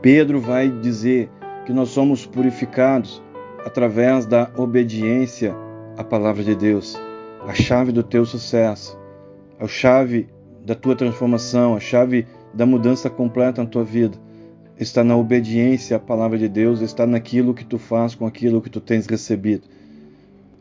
Pedro 0.00 0.40
vai 0.40 0.68
dizer 0.68 1.28
que 1.66 1.72
nós 1.72 1.88
somos 1.88 2.24
purificados 2.24 3.23
através 3.64 4.26
da 4.26 4.50
obediência 4.56 5.54
à 5.96 6.04
palavra 6.04 6.42
de 6.42 6.54
Deus. 6.54 7.00
A 7.46 7.54
chave 7.54 7.92
do 7.92 8.02
teu 8.02 8.24
sucesso, 8.24 8.98
a 9.58 9.66
chave 9.66 10.28
da 10.64 10.74
tua 10.74 10.96
transformação, 10.96 11.74
a 11.74 11.80
chave 11.80 12.26
da 12.52 12.64
mudança 12.64 13.10
completa 13.10 13.62
na 13.62 13.68
tua 13.68 13.84
vida 13.84 14.18
está 14.78 15.04
na 15.04 15.16
obediência 15.16 15.96
à 15.96 16.00
palavra 16.00 16.38
de 16.38 16.48
Deus, 16.48 16.80
está 16.80 17.06
naquilo 17.06 17.54
que 17.54 17.64
tu 17.64 17.78
faz 17.78 18.14
com 18.14 18.26
aquilo 18.26 18.60
que 18.60 18.70
tu 18.70 18.80
tens 18.80 19.06
recebido. 19.06 19.68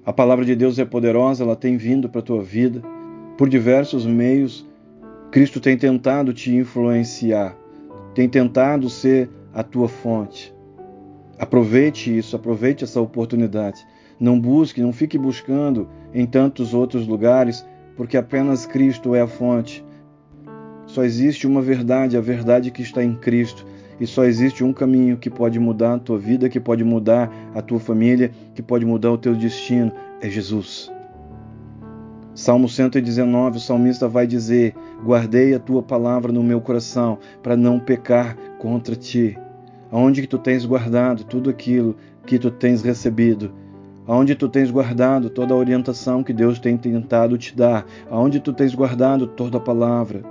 A 0.05 0.13
palavra 0.13 0.45
de 0.45 0.55
Deus 0.55 0.77
é 0.77 0.85
poderosa, 0.85 1.43
ela 1.43 1.55
tem 1.55 1.77
vindo 1.77 2.09
para 2.09 2.19
a 2.19 2.23
tua 2.23 2.43
vida 2.43 2.81
por 3.37 3.49
diversos 3.49 4.05
meios. 4.05 4.67
Cristo 5.31 5.59
tem 5.59 5.77
tentado 5.77 6.33
te 6.33 6.53
influenciar, 6.53 7.57
tem 8.13 8.29
tentado 8.29 8.89
ser 8.89 9.29
a 9.53 9.63
tua 9.63 9.87
fonte. 9.87 10.52
Aproveite 11.37 12.15
isso, 12.15 12.35
aproveite 12.35 12.83
essa 12.83 13.01
oportunidade. 13.01 13.85
Não 14.19 14.39
busque, 14.39 14.81
não 14.81 14.93
fique 14.93 15.17
buscando 15.17 15.89
em 16.13 16.25
tantos 16.25 16.73
outros 16.73 17.07
lugares, 17.07 17.65
porque 17.97 18.17
apenas 18.17 18.65
Cristo 18.65 19.15
é 19.15 19.21
a 19.21 19.27
fonte. 19.27 19.83
Só 20.85 21.03
existe 21.03 21.47
uma 21.47 21.61
verdade, 21.61 22.17
a 22.17 22.21
verdade 22.21 22.71
que 22.71 22.81
está 22.81 23.03
em 23.03 23.15
Cristo. 23.15 23.65
E 23.99 24.07
só 24.07 24.23
existe 24.25 24.63
um 24.63 24.73
caminho 24.73 25.17
que 25.17 25.29
pode 25.29 25.59
mudar 25.59 25.95
a 25.95 25.99
tua 25.99 26.17
vida, 26.17 26.49
que 26.49 26.59
pode 26.59 26.83
mudar 26.83 27.31
a 27.53 27.61
tua 27.61 27.79
família, 27.79 28.31
que 28.53 28.61
pode 28.61 28.85
mudar 28.85 29.11
o 29.11 29.17
teu 29.17 29.35
destino. 29.35 29.91
É 30.21 30.29
Jesus. 30.29 30.91
Salmo 32.35 32.67
119, 32.67 33.57
o 33.57 33.61
salmista 33.61 34.07
vai 34.07 34.25
dizer: 34.25 34.73
Guardei 35.03 35.53
a 35.53 35.59
tua 35.59 35.83
palavra 35.83 36.31
no 36.31 36.43
meu 36.43 36.59
coração 36.59 37.19
para 37.43 37.55
não 37.55 37.79
pecar 37.79 38.35
contra 38.57 38.95
ti. 38.95 39.37
Aonde 39.93 40.21
que 40.23 40.27
tu 40.27 40.39
tens 40.39 40.65
guardado 40.65 41.23
tudo 41.23 41.51
aquilo 41.51 41.95
que 42.25 42.39
tu 42.39 42.49
tens 42.49 42.81
recebido? 42.81 43.53
Aonde 44.07 44.33
tu 44.33 44.49
tens 44.49 44.71
guardado 44.71 45.29
toda 45.29 45.53
a 45.53 45.57
orientação 45.57 46.23
que 46.23 46.33
Deus 46.33 46.57
tem 46.57 46.75
tentado 46.75 47.37
te 47.37 47.55
dar? 47.55 47.85
Aonde 48.09 48.39
tu 48.39 48.51
tens 48.51 48.73
guardado 48.73 49.27
toda 49.27 49.59
a 49.59 49.61
palavra? 49.61 50.23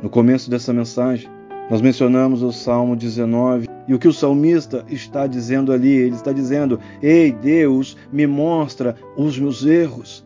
No 0.00 0.08
começo 0.08 0.48
dessa 0.48 0.72
mensagem, 0.72 1.28
nós 1.68 1.80
mencionamos 1.80 2.40
o 2.44 2.52
Salmo 2.52 2.94
19 2.94 3.66
e 3.88 3.94
o 3.94 3.98
que 3.98 4.06
o 4.06 4.12
salmista 4.12 4.84
está 4.88 5.26
dizendo 5.26 5.72
ali, 5.72 5.90
ele 5.90 6.14
está 6.14 6.32
dizendo: 6.32 6.78
Ei, 7.02 7.32
Deus, 7.32 7.96
me 8.12 8.28
mostra 8.28 8.94
os 9.16 9.36
meus 9.40 9.66
erros, 9.66 10.24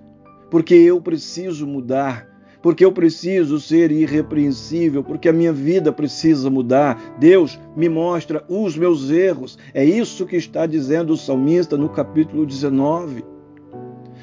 porque 0.51 0.75
eu 0.75 1.01
preciso 1.01 1.67
mudar, 1.67 2.29
porque 2.65 2.83
eu 2.83 2.91
preciso 2.91 3.61
ser 3.61 3.93
irrepreensível, 3.93 5.05
porque 5.05 5.29
a 5.29 5.33
minha 5.35 5.53
vida 5.53 5.93
precisa 5.93 6.49
mudar. 6.49 7.15
Deus, 7.19 7.61
me 7.77 7.91
mostra 7.91 8.43
os 8.49 8.75
meus 8.75 9.11
erros. 9.11 9.59
É 9.75 9.85
isso 9.85 10.25
que 10.25 10.37
está 10.37 10.65
dizendo 10.65 11.13
o 11.13 11.17
salmista 11.19 11.77
no 11.77 11.91
capítulo 11.91 12.47
19. 12.47 13.23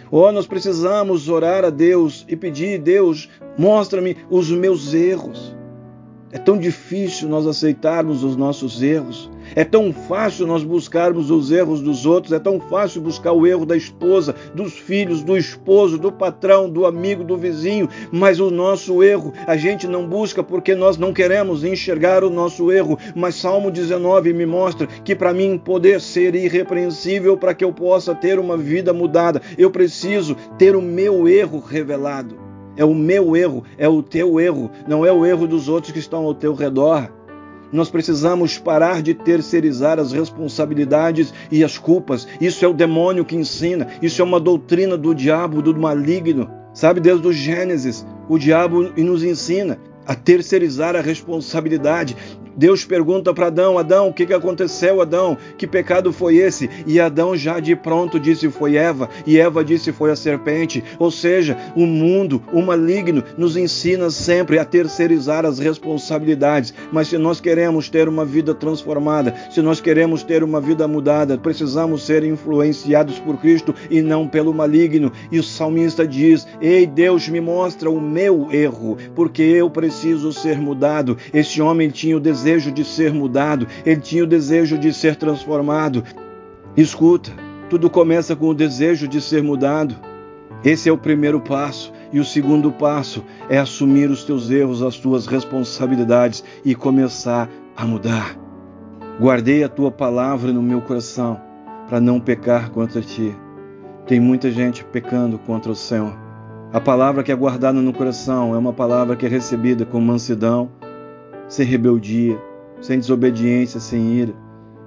Oh, 0.10 0.32
nós 0.32 0.48
precisamos 0.48 1.30
orar 1.30 1.64
a 1.64 1.70
Deus 1.70 2.26
e 2.28 2.36
pedir: 2.36 2.80
Deus, 2.80 3.30
mostra-me 3.60 4.18
os 4.28 4.50
meus 4.50 4.92
erros. 4.92 5.56
É 6.32 6.40
tão 6.40 6.58
difícil 6.58 7.30
nós 7.30 7.46
aceitarmos 7.46 8.24
os 8.24 8.36
nossos 8.36 8.82
erros. 8.82 9.30
É 9.55 9.63
tão 9.63 9.91
fácil 9.91 10.48
nós 10.48 10.63
buscarmos 10.63 11.29
os 11.29 11.51
erros 11.51 11.81
dos 11.81 12.05
outros. 12.05 12.34
É 12.34 12.39
tão 12.39 12.60
fácil 12.60 13.01
buscar 13.01 13.34
o 13.34 13.46
erro 13.46 13.65
da 13.65 13.75
esposa, 13.75 14.36
dos 14.53 14.74
filhos, 14.74 15.24
do 15.24 15.38
esposo, 15.38 15.98
do 15.98 16.12
patrão, 16.12 16.70
do 16.70 16.86
amigo, 16.86 17.24
do 17.24 17.38
vizinho. 17.38 17.89
Mas 18.12 18.39
o 18.39 18.50
nosso 18.50 19.03
erro 19.03 19.34
a 19.46 19.58
gente 19.58 19.88
não 19.88 20.08
busca 20.08 20.43
porque 20.43 20.75
nós 20.75 20.98
não 20.98 21.13
queremos 21.13 21.63
enxergar 21.63 22.24
o 22.24 22.29
nosso 22.29 22.72
erro. 22.72 22.98
Mas 23.15 23.36
Salmo 23.36 23.70
19 23.70 24.34
me 24.34 24.46
mostra 24.46 24.88
que 24.88 25.15
para 25.15 25.34
mim 25.34 25.58
poder 25.58 26.00
ser 26.00 26.36
irrepreensível, 26.36 27.38
para 27.38 27.53
que 27.53 27.63
eu 27.63 27.74
possa 27.74 28.15
ter 28.15 28.39
uma 28.39 28.58
vida 28.58 28.93
mudada, 28.93 29.41
eu 29.58 29.70
preciso 29.70 30.36
ter 30.58 30.75
o 30.75 30.81
meu 30.81 31.27
erro 31.27 31.60
revelado. 31.60 32.51
É 32.77 32.86
o 32.86 32.96
meu 32.96 33.36
erro, 33.36 33.63
é 33.77 33.88
o 33.88 34.01
teu 34.01 34.39
erro, 34.39 34.72
não 34.88 35.05
é 35.05 35.12
o 35.12 35.25
erro 35.25 35.46
dos 35.46 35.67
outros 35.67 35.91
que 35.91 36.00
estão 36.00 36.25
ao 36.25 36.34
teu 36.34 36.53
redor. 36.53 37.12
Nós 37.72 37.90
precisamos 37.90 38.58
parar 38.58 39.01
de 39.01 39.13
terceirizar 39.13 40.00
as 40.00 40.12
responsabilidades 40.12 41.34
e 41.51 41.63
as 41.63 41.78
culpas. 41.78 42.28
Isso 42.40 42.66
é 42.66 42.68
o 42.68 42.74
demônio 42.74 43.25
que 43.25 43.36
ensina, 43.36 43.88
isso 44.01 44.22
é 44.22 44.25
uma 44.25 44.40
doutrina 44.40 44.98
do 44.98 45.13
diabo, 45.16 45.62
do 45.62 45.78
maligno. 45.78 46.50
Sabe, 46.74 47.00
desde 47.00 47.28
o 47.28 47.34
Gênesis, 47.34 48.06
o 48.30 48.38
diabo 48.38 48.92
nos 48.96 49.24
ensina 49.24 49.78
a 50.12 50.15
terceirizar 50.15 50.94
a 50.94 51.01
responsabilidade. 51.01 52.18
Deus 52.56 52.84
pergunta 52.84 53.34
para 53.34 53.48
Adão: 53.48 53.77
Adão, 53.77 54.10
o 54.10 54.13
que, 54.13 54.25
que 54.25 54.34
aconteceu, 54.34 55.01
Adão? 55.01 55.38
Que 55.58 55.65
pecado 55.65 56.12
foi 56.12 56.36
esse? 56.36 56.70
E 56.86 57.00
Adão 57.00 57.34
já 57.36 57.62
de 57.62 57.77
pronto 57.77 58.20
disse: 58.20 58.50
Foi 58.50 58.75
Eva. 58.75 59.10
E 59.25 59.39
Eva 59.39 59.63
disse: 59.63 59.94
Foi 59.94 60.12
a 60.12 60.18
serpente. 60.18 60.84
Ou 61.00 61.10
seja, 61.10 61.58
o 61.77 61.86
mundo, 61.86 62.44
o 62.51 62.62
maligno, 62.62 63.24
nos 63.38 63.56
ensina 63.56 64.10
sempre 64.10 64.60
a 64.60 64.65
terceirizar 64.65 65.46
as 65.46 65.60
responsabilidades. 65.60 66.74
Mas 66.91 67.08
se 67.08 67.18
nós 67.18 67.39
queremos 67.39 67.89
ter 67.89 68.10
uma 68.10 68.25
vida 68.25 68.53
transformada, 68.53 69.34
se 69.50 69.62
nós 69.62 69.80
queremos 69.80 70.22
ter 70.22 70.44
uma 70.44 70.60
vida 70.60 70.86
mudada, 70.89 71.38
precisamos 71.38 72.03
ser 72.03 72.25
influenciados 72.25 73.18
por 73.20 73.38
Cristo 73.38 73.74
e 73.89 74.01
não 74.01 74.27
pelo 74.27 74.53
maligno. 74.53 75.10
E 75.32 75.39
o 75.39 75.44
salmista 75.44 76.06
diz: 76.06 76.46
Ei, 76.60 76.86
Deus, 76.86 77.30
me 77.30 77.39
mostra 77.39 77.89
o 77.89 78.01
meu 78.01 78.50
erro, 78.51 78.98
porque 79.15 79.41
eu 79.41 79.70
preciso 79.70 80.00
ser 80.34 80.60
mudado. 80.60 81.17
Este 81.34 81.62
homem 81.62 81.89
tinha 81.89 82.17
o 82.17 82.20
desejo 82.20 82.72
de 82.72 82.84
ser 82.84 83.13
mudado, 83.13 83.67
ele 83.86 84.01
tinha 84.01 84.24
o 84.24 84.27
desejo 84.27 84.77
de 84.77 84.93
ser 84.93 85.15
transformado. 85.15 86.03
Escuta, 86.75 87.31
tudo 87.70 87.89
começa 87.89 88.36
com 88.36 88.50
o 88.50 88.53
desejo 88.53 89.08
de 89.08 89.22
ser 89.22 89.41
mudado. 89.41 89.96
Esse 90.63 90.89
é 90.89 90.91
o 90.91 90.98
primeiro 90.98 91.39
passo. 91.39 91.91
E 92.13 92.20
o 92.20 92.25
segundo 92.25 92.72
passo 92.72 93.24
é 93.50 93.58
assumir 93.58 94.10
os 94.10 94.25
teus 94.25 94.50
erros, 94.50 94.84
as 94.84 94.98
tuas 94.98 95.25
responsabilidades 95.25 96.43
e 96.65 96.75
começar 96.75 97.50
a 97.75 97.86
mudar. 97.86 98.38
Guardei 99.20 99.63
a 99.63 99.70
tua 99.70 99.89
palavra 99.89 100.51
no 100.51 100.62
meu 100.62 100.81
coração 100.81 101.39
para 101.88 102.01
não 102.01 102.20
pecar 102.20 102.70
contra 102.72 103.01
ti. 103.01 103.34
Tem 104.05 104.20
muita 104.20 104.51
gente 104.51 104.84
pecando 104.84 105.38
contra 105.39 105.72
o 105.72 105.75
Senhor. 105.75 106.21
A 106.74 106.80
palavra 106.80 107.22
que 107.22 107.34
é 107.34 107.36
guardada 107.36 107.82
no 107.82 107.92
coração 107.92 108.56
é 108.56 108.58
uma 108.58 108.72
palavra 108.72 109.18
que 109.18 109.25
é 109.25 109.30
recebida 109.30 109.86
com 109.86 110.00
mansidão, 110.00 110.70
sem 111.50 111.66
rebeldia, 111.66 112.40
sem 112.80 112.98
desobediência, 112.98 113.78
sem 113.78 114.13
ira. 114.13 114.34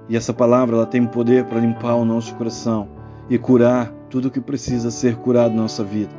E 0.09 0.17
essa 0.17 0.33
palavra 0.33 0.77
ela 0.77 0.87
tem 0.87 1.05
poder 1.05 1.45
para 1.45 1.59
limpar 1.59 1.93
o 1.93 2.03
nosso 2.03 2.33
coração 2.33 2.89
e 3.29 3.37
curar 3.37 3.93
tudo 4.09 4.29
o 4.29 4.31
que 4.31 4.41
precisa 4.41 4.89
ser 4.89 5.15
curado 5.17 5.53
na 5.53 5.61
nossa 5.61 5.83
vida. 5.83 6.09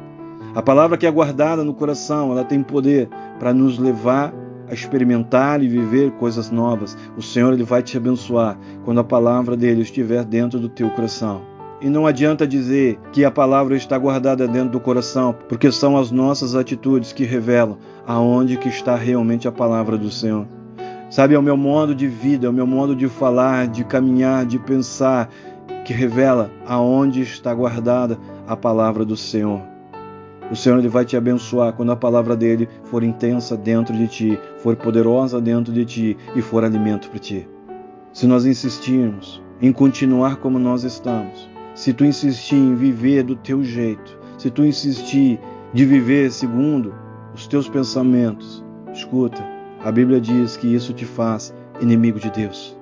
A 0.54 0.62
palavra 0.62 0.96
que 0.96 1.04
é 1.04 1.10
guardada 1.10 1.64
no 1.64 1.74
coração, 1.74 2.30
ela 2.30 2.44
tem 2.44 2.62
poder 2.62 3.08
para 3.40 3.52
nos 3.52 3.76
levar 3.76 4.32
a 4.70 4.72
experimentar 4.72 5.60
e 5.60 5.66
viver 5.66 6.12
coisas 6.12 6.48
novas. 6.48 6.96
O 7.16 7.22
Senhor 7.22 7.52
ele 7.52 7.64
vai 7.64 7.82
te 7.82 7.96
abençoar 7.96 8.56
quando 8.84 9.00
a 9.00 9.04
palavra 9.04 9.56
dele 9.56 9.82
estiver 9.82 10.24
dentro 10.24 10.60
do 10.60 10.68
teu 10.68 10.88
coração. 10.90 11.55
E 11.80 11.90
não 11.90 12.06
adianta 12.06 12.46
dizer 12.46 12.98
que 13.12 13.24
a 13.24 13.30
palavra 13.30 13.76
está 13.76 13.98
guardada 13.98 14.48
dentro 14.48 14.70
do 14.70 14.80
coração, 14.80 15.34
porque 15.48 15.70
são 15.70 15.98
as 15.98 16.10
nossas 16.10 16.54
atitudes 16.54 17.12
que 17.12 17.24
revelam 17.24 17.76
aonde 18.06 18.56
que 18.56 18.68
está 18.68 18.94
realmente 18.96 19.46
a 19.46 19.52
palavra 19.52 19.98
do 19.98 20.10
Senhor. 20.10 20.46
Sabe, 21.10 21.34
é 21.34 21.38
o 21.38 21.42
meu 21.42 21.56
modo 21.56 21.94
de 21.94 22.08
vida, 22.08 22.46
é 22.46 22.50
o 22.50 22.52
meu 22.52 22.66
modo 22.66 22.96
de 22.96 23.08
falar, 23.08 23.68
de 23.68 23.84
caminhar, 23.84 24.46
de 24.46 24.58
pensar, 24.58 25.28
que 25.84 25.92
revela 25.92 26.50
aonde 26.66 27.20
está 27.20 27.54
guardada 27.54 28.18
a 28.46 28.56
palavra 28.56 29.04
do 29.04 29.16
Senhor. 29.16 29.60
O 30.50 30.56
Senhor 30.56 30.78
ele 30.78 30.88
vai 30.88 31.04
te 31.04 31.16
abençoar 31.16 31.72
quando 31.74 31.92
a 31.92 31.96
palavra 31.96 32.36
dele 32.36 32.68
for 32.84 33.02
intensa 33.02 33.56
dentro 33.56 33.96
de 33.96 34.08
ti, 34.08 34.38
for 34.58 34.74
poderosa 34.76 35.40
dentro 35.40 35.72
de 35.72 35.84
ti 35.84 36.16
e 36.34 36.42
for 36.42 36.64
alimento 36.64 37.10
para 37.10 37.18
ti. 37.18 37.48
Se 38.12 38.26
nós 38.26 38.46
insistirmos 38.46 39.42
em 39.60 39.72
continuar 39.72 40.36
como 40.36 40.58
nós 40.58 40.84
estamos, 40.84 41.48
se 41.76 41.92
tu 41.92 42.06
insistir 42.06 42.56
em 42.56 42.74
viver 42.74 43.22
do 43.22 43.36
teu 43.36 43.62
jeito, 43.62 44.18
se 44.38 44.50
tu 44.50 44.64
insistir 44.64 45.38
de 45.74 45.84
viver 45.84 46.32
segundo 46.32 46.94
os 47.34 47.46
teus 47.46 47.68
pensamentos, 47.68 48.64
escuta, 48.94 49.44
a 49.84 49.92
Bíblia 49.92 50.18
diz 50.18 50.56
que 50.56 50.74
isso 50.74 50.94
te 50.94 51.04
faz 51.04 51.54
inimigo 51.78 52.18
de 52.18 52.30
Deus. 52.30 52.74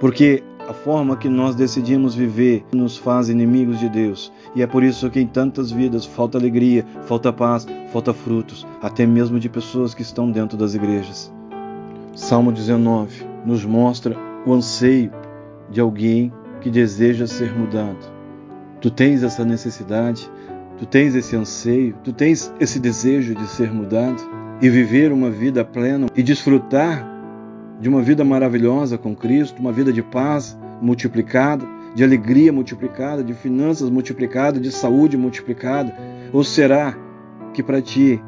Porque 0.00 0.42
a 0.66 0.72
forma 0.72 1.18
que 1.18 1.28
nós 1.28 1.54
decidimos 1.54 2.14
viver 2.14 2.64
nos 2.72 2.96
faz 2.96 3.28
inimigos 3.28 3.78
de 3.78 3.90
Deus. 3.90 4.32
E 4.56 4.62
é 4.62 4.66
por 4.66 4.82
isso 4.82 5.10
que 5.10 5.20
em 5.20 5.26
tantas 5.26 5.70
vidas 5.70 6.06
falta 6.06 6.38
alegria, 6.38 6.86
falta 7.02 7.30
paz, 7.30 7.66
falta 7.92 8.14
frutos, 8.14 8.66
até 8.80 9.04
mesmo 9.04 9.38
de 9.38 9.50
pessoas 9.50 9.92
que 9.92 10.00
estão 10.00 10.30
dentro 10.30 10.56
das 10.56 10.74
igrejas. 10.74 11.30
Salmo 12.16 12.50
19 12.50 13.22
nos 13.44 13.66
mostra 13.66 14.16
o 14.46 14.54
anseio 14.54 15.12
de 15.70 15.78
alguém 15.78 16.32
que 16.62 16.70
deseja 16.70 17.26
ser 17.26 17.54
mudado. 17.54 18.13
Tu 18.84 18.90
tens 18.90 19.22
essa 19.22 19.46
necessidade, 19.46 20.30
tu 20.76 20.84
tens 20.84 21.14
esse 21.14 21.34
anseio, 21.34 21.94
tu 22.04 22.12
tens 22.12 22.52
esse 22.60 22.78
desejo 22.78 23.34
de 23.34 23.46
ser 23.46 23.72
mudado 23.72 24.22
e 24.60 24.68
viver 24.68 25.10
uma 25.10 25.30
vida 25.30 25.64
plena 25.64 26.06
e 26.14 26.22
desfrutar 26.22 27.02
de 27.80 27.88
uma 27.88 28.02
vida 28.02 28.22
maravilhosa 28.26 28.98
com 28.98 29.16
Cristo, 29.16 29.58
uma 29.58 29.72
vida 29.72 29.90
de 29.90 30.02
paz 30.02 30.54
multiplicada, 30.82 31.66
de 31.94 32.04
alegria 32.04 32.52
multiplicada, 32.52 33.24
de 33.24 33.32
finanças 33.32 33.88
multiplicada, 33.88 34.60
de 34.60 34.70
saúde 34.70 35.16
multiplicada? 35.16 35.96
Ou 36.30 36.44
será 36.44 36.94
que 37.54 37.62
para 37.62 37.80
ti 37.80 38.20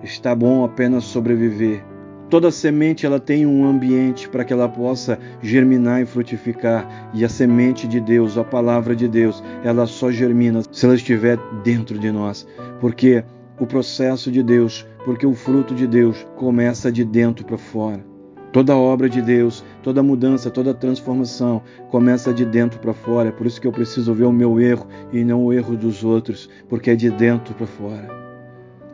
está 0.00 0.32
bom 0.32 0.64
apenas 0.64 1.02
sobreviver? 1.02 1.84
Toda 2.30 2.50
semente 2.50 3.06
ela 3.06 3.18
tem 3.18 3.46
um 3.46 3.64
ambiente 3.64 4.28
para 4.28 4.44
que 4.44 4.52
ela 4.52 4.68
possa 4.68 5.18
germinar 5.40 6.02
e 6.02 6.06
frutificar, 6.06 7.10
e 7.14 7.24
a 7.24 7.28
semente 7.28 7.88
de 7.88 8.00
Deus, 8.00 8.36
a 8.36 8.44
palavra 8.44 8.94
de 8.94 9.08
Deus, 9.08 9.42
ela 9.64 9.86
só 9.86 10.10
germina 10.10 10.60
se 10.70 10.84
ela 10.84 10.94
estiver 10.94 11.38
dentro 11.64 11.98
de 11.98 12.10
nós, 12.12 12.46
porque 12.80 13.24
o 13.58 13.66
processo 13.66 14.30
de 14.30 14.42
Deus, 14.42 14.86
porque 15.06 15.26
o 15.26 15.34
fruto 15.34 15.74
de 15.74 15.86
Deus 15.86 16.26
começa 16.36 16.92
de 16.92 17.02
dentro 17.02 17.46
para 17.46 17.56
fora. 17.56 18.04
Toda 18.52 18.76
obra 18.76 19.08
de 19.08 19.22
Deus, 19.22 19.64
toda 19.82 20.02
mudança, 20.02 20.50
toda 20.50 20.74
transformação 20.74 21.62
começa 21.90 22.32
de 22.32 22.44
dentro 22.44 22.78
para 22.78 22.94
fora. 22.94 23.28
É 23.28 23.32
por 23.32 23.46
isso 23.46 23.60
que 23.60 23.66
eu 23.66 23.72
preciso 23.72 24.14
ver 24.14 24.24
o 24.24 24.32
meu 24.32 24.58
erro 24.58 24.86
e 25.12 25.22
não 25.22 25.44
o 25.44 25.52
erro 25.52 25.76
dos 25.76 26.02
outros, 26.02 26.48
porque 26.68 26.90
é 26.90 26.94
de 26.94 27.10
dentro 27.10 27.54
para 27.54 27.66
fora. 27.66 28.08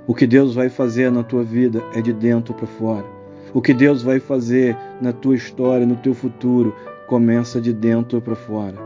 O 0.06 0.14
que 0.14 0.26
Deus 0.26 0.54
vai 0.54 0.68
fazer 0.68 1.10
na 1.10 1.22
tua 1.22 1.44
vida 1.44 1.82
é 1.94 2.00
de 2.00 2.12
dentro 2.12 2.52
para 2.52 2.66
fora. 2.66 3.13
O 3.54 3.62
que 3.62 3.72
Deus 3.72 4.02
vai 4.02 4.18
fazer 4.18 4.76
na 5.00 5.12
tua 5.12 5.36
história, 5.36 5.86
no 5.86 5.94
teu 5.94 6.12
futuro, 6.12 6.74
começa 7.06 7.60
de 7.60 7.72
dentro 7.72 8.20
para 8.20 8.34
fora. 8.34 8.76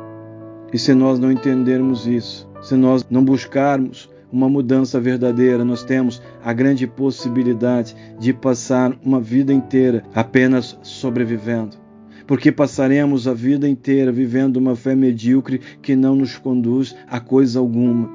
E 0.71 0.79
se 0.79 0.93
nós 0.93 1.19
não 1.19 1.33
entendermos 1.33 2.07
isso, 2.07 2.47
se 2.61 2.77
nós 2.77 3.07
não 3.09 3.25
buscarmos 3.25 4.11
uma 4.31 4.47
mudança 4.47 5.01
verdadeira, 5.01 5.65
nós 5.65 5.83
temos 5.83 6.21
a 6.45 6.53
grande 6.53 6.87
possibilidade 6.87 7.97
de 8.19 8.35
passar 8.35 8.95
uma 9.03 9.19
vida 9.19 9.55
inteira 9.55 10.05
apenas 10.15 10.79
sobrevivendo. 10.83 11.79
Porque 12.27 12.53
passaremos 12.53 13.27
a 13.27 13.33
vida 13.33 13.67
inteira 13.67 14.13
vivendo 14.13 14.59
uma 14.59 14.77
fé 14.77 14.95
medíocre 14.95 15.63
que 15.81 15.97
não 15.97 16.15
nos 16.15 16.37
conduz 16.37 16.95
a 17.09 17.19
coisa 17.19 17.59
alguma, 17.59 18.11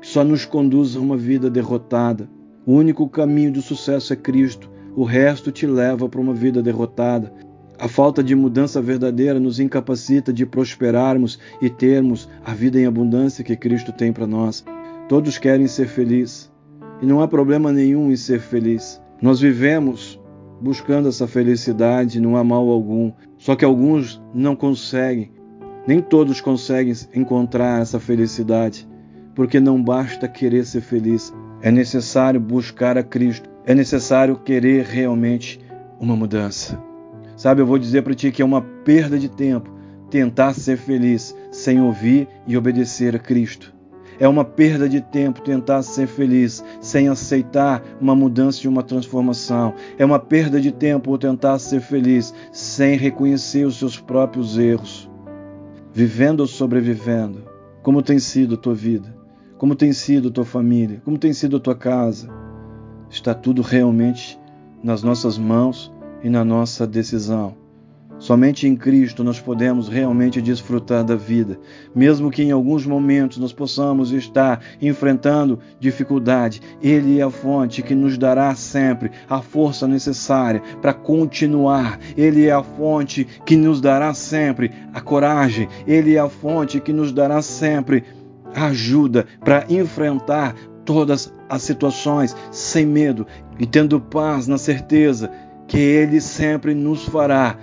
que 0.00 0.08
só 0.08 0.24
nos 0.24 0.46
conduz 0.46 0.96
a 0.96 1.00
uma 1.00 1.18
vida 1.18 1.50
derrotada. 1.50 2.26
O 2.64 2.72
único 2.72 3.06
caminho 3.06 3.52
do 3.52 3.60
sucesso 3.60 4.14
é 4.14 4.16
Cristo, 4.16 4.70
o 5.00 5.04
resto 5.04 5.50
te 5.50 5.66
leva 5.66 6.06
para 6.10 6.20
uma 6.20 6.34
vida 6.34 6.62
derrotada. 6.62 7.32
A 7.78 7.88
falta 7.88 8.22
de 8.22 8.34
mudança 8.34 8.82
verdadeira 8.82 9.40
nos 9.40 9.58
incapacita 9.58 10.30
de 10.30 10.44
prosperarmos 10.44 11.38
e 11.62 11.70
termos 11.70 12.28
a 12.44 12.52
vida 12.52 12.78
em 12.78 12.84
abundância 12.84 13.42
que 13.42 13.56
Cristo 13.56 13.92
tem 13.92 14.12
para 14.12 14.26
nós. 14.26 14.62
Todos 15.08 15.38
querem 15.38 15.66
ser 15.66 15.88
felizes 15.88 16.52
e 17.00 17.06
não 17.06 17.22
há 17.22 17.26
problema 17.26 17.72
nenhum 17.72 18.12
em 18.12 18.16
ser 18.16 18.40
feliz. 18.40 19.00
Nós 19.22 19.40
vivemos 19.40 20.20
buscando 20.60 21.08
essa 21.08 21.26
felicidade, 21.26 22.20
não 22.20 22.36
há 22.36 22.44
mal 22.44 22.68
algum. 22.68 23.10
Só 23.38 23.56
que 23.56 23.64
alguns 23.64 24.22
não 24.34 24.54
conseguem, 24.54 25.32
nem 25.86 26.02
todos 26.02 26.42
conseguem 26.42 26.92
encontrar 27.14 27.80
essa 27.80 27.98
felicidade, 27.98 28.86
porque 29.34 29.58
não 29.58 29.82
basta 29.82 30.28
querer 30.28 30.66
ser 30.66 30.82
feliz, 30.82 31.32
é 31.62 31.70
necessário 31.70 32.38
buscar 32.38 32.98
a 32.98 33.02
Cristo, 33.02 33.49
é 33.64 33.74
necessário 33.74 34.36
querer 34.36 34.84
realmente 34.84 35.60
uma 35.98 36.16
mudança. 36.16 36.80
Sabe, 37.36 37.62
eu 37.62 37.66
vou 37.66 37.78
dizer 37.78 38.02
para 38.02 38.14
ti 38.14 38.30
que 38.30 38.42
é 38.42 38.44
uma 38.44 38.60
perda 38.60 39.18
de 39.18 39.28
tempo 39.28 39.70
tentar 40.10 40.54
ser 40.54 40.76
feliz 40.76 41.34
sem 41.50 41.80
ouvir 41.80 42.28
e 42.46 42.56
obedecer 42.56 43.14
a 43.14 43.18
Cristo. 43.18 43.72
É 44.18 44.28
uma 44.28 44.44
perda 44.44 44.86
de 44.86 45.00
tempo 45.00 45.40
tentar 45.40 45.82
ser 45.82 46.06
feliz 46.06 46.62
sem 46.80 47.08
aceitar 47.08 47.82
uma 47.98 48.14
mudança 48.14 48.66
e 48.66 48.68
uma 48.68 48.82
transformação. 48.82 49.72
É 49.96 50.04
uma 50.04 50.18
perda 50.18 50.60
de 50.60 50.70
tempo 50.70 51.16
tentar 51.16 51.58
ser 51.58 51.80
feliz 51.80 52.34
sem 52.52 52.98
reconhecer 52.98 53.64
os 53.64 53.78
seus 53.78 53.98
próprios 53.98 54.58
erros. 54.58 55.08
Vivendo 55.94 56.40
ou 56.40 56.46
sobrevivendo, 56.46 57.44
como 57.82 58.02
tem 58.02 58.18
sido 58.18 58.56
a 58.56 58.58
tua 58.58 58.74
vida? 58.74 59.16
Como 59.56 59.74
tem 59.74 59.92
sido 59.92 60.28
a 60.28 60.30
tua 60.30 60.44
família? 60.44 61.00
Como 61.02 61.16
tem 61.16 61.32
sido 61.32 61.56
a 61.56 61.60
tua 61.60 61.74
casa? 61.74 62.39
Está 63.10 63.34
tudo 63.34 63.60
realmente 63.60 64.38
nas 64.82 65.02
nossas 65.02 65.36
mãos 65.36 65.92
e 66.22 66.30
na 66.30 66.44
nossa 66.44 66.86
decisão. 66.86 67.56
Somente 68.20 68.68
em 68.68 68.76
Cristo 68.76 69.24
nós 69.24 69.40
podemos 69.40 69.88
realmente 69.88 70.42
desfrutar 70.42 71.02
da 71.02 71.16
vida, 71.16 71.58
mesmo 71.94 72.30
que 72.30 72.42
em 72.42 72.50
alguns 72.50 72.84
momentos 72.84 73.38
nós 73.38 73.50
possamos 73.50 74.12
estar 74.12 74.60
enfrentando 74.80 75.58
dificuldade. 75.80 76.60
Ele 76.82 77.18
é 77.18 77.22
a 77.22 77.30
fonte 77.30 77.82
que 77.82 77.94
nos 77.94 78.18
dará 78.18 78.54
sempre 78.54 79.10
a 79.28 79.40
força 79.40 79.88
necessária 79.88 80.62
para 80.82 80.92
continuar. 80.92 81.98
Ele 82.14 82.44
é 82.46 82.52
a 82.52 82.62
fonte 82.62 83.26
que 83.46 83.56
nos 83.56 83.80
dará 83.80 84.12
sempre 84.12 84.70
a 84.92 85.00
coragem. 85.00 85.66
Ele 85.86 86.14
é 86.14 86.20
a 86.20 86.28
fonte 86.28 86.78
que 86.78 86.92
nos 86.92 87.12
dará 87.12 87.40
sempre 87.40 88.04
a 88.54 88.66
ajuda 88.66 89.26
para 89.42 89.64
enfrentar 89.70 90.54
todas 90.84 91.32
as 91.50 91.62
situações 91.62 92.34
sem 92.52 92.86
medo 92.86 93.26
e 93.58 93.66
tendo 93.66 94.00
paz 94.00 94.46
na 94.46 94.56
certeza 94.56 95.30
que 95.66 95.78
Ele 95.78 96.20
sempre 96.20 96.72
nos 96.74 97.04
fará 97.04 97.56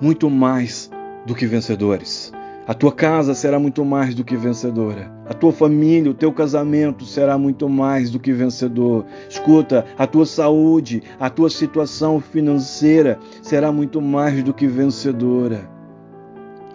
muito 0.00 0.28
mais 0.28 0.90
do 1.24 1.34
que 1.34 1.46
vencedores. 1.46 2.32
A 2.66 2.74
tua 2.74 2.92
casa 2.92 3.34
será 3.34 3.58
muito 3.58 3.84
mais 3.84 4.14
do 4.14 4.22
que 4.22 4.36
vencedora. 4.36 5.10
A 5.28 5.34
tua 5.34 5.50
família, 5.50 6.10
o 6.10 6.14
teu 6.14 6.32
casamento 6.32 7.04
será 7.04 7.36
muito 7.36 7.68
mais 7.68 8.10
do 8.10 8.20
que 8.20 8.32
vencedor. 8.32 9.04
Escuta, 9.28 9.84
a 9.98 10.06
tua 10.06 10.26
saúde, 10.26 11.02
a 11.18 11.28
tua 11.28 11.50
situação 11.50 12.20
financeira 12.20 13.18
será 13.42 13.72
muito 13.72 14.00
mais 14.00 14.42
do 14.44 14.54
que 14.54 14.66
vencedora. 14.66 15.68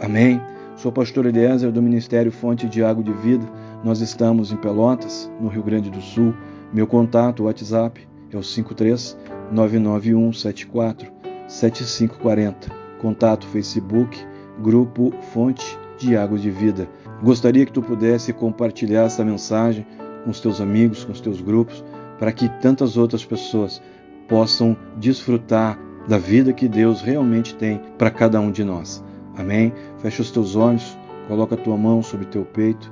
Amém? 0.02 0.41
Sou 0.76 0.91
pastor 0.91 1.26
Eliezer 1.28 1.72
do 1.72 1.82
Ministério 1.82 2.32
Fonte 2.32 2.68
de 2.68 2.84
Água 2.84 3.04
de 3.04 3.13
Vida. 3.13 3.46
Nós 3.86 4.02
estamos 4.02 4.52
em 4.52 4.56
Pelotas, 4.58 5.32
no 5.39 5.48
Rio 5.48 5.62
Grande 5.62 5.91
do 5.91 6.02
Sul. 6.02 6.34
Meu 6.74 6.88
contato, 6.88 7.43
WhatsApp, 7.43 8.08
é 8.32 8.36
o 8.36 8.41
53 8.41 9.15
991 9.52 10.34
74 10.34 11.12
7540 11.48 12.71
contato 13.00 13.45
Facebook, 13.45 14.17
grupo 14.60 15.13
Fonte 15.32 15.78
de 16.00 16.17
Água 16.17 16.39
de 16.39 16.50
Vida. 16.50 16.89
Gostaria 17.21 17.63
que 17.63 17.71
tu 17.71 17.80
pudesse 17.80 18.34
compartilhar 18.34 19.04
essa 19.04 19.24
mensagem 19.24 19.86
com 20.24 20.32
os 20.32 20.39
teus 20.39 20.60
amigos, 20.60 21.06
com 21.06 21.12
os 21.12 21.21
teus 21.21 21.39
grupos, 21.39 21.86
para 22.17 22.32
que 22.32 22.50
tantas 22.60 22.98
outras 22.98 23.24
pessoas 23.24 23.80
possam 24.28 24.76
desfrutar 24.98 25.78
da 26.08 26.17
vida 26.17 26.54
que 26.54 26.67
Deus 26.67 27.02
realmente 27.02 27.54
tem 27.54 27.80
para 28.00 28.10
cada 28.10 28.39
um 28.39 28.50
de 28.50 28.63
nós. 28.63 29.04
Amém? 29.38 29.71
Fecha 30.00 30.24
os 30.24 30.32
teus 30.32 30.56
olhos, 30.56 30.98
coloca 31.28 31.54
a 31.54 31.58
tua 31.60 31.78
mão 31.78 32.02
sobre 32.02 32.26
teu 32.26 32.43
peito 32.43 32.91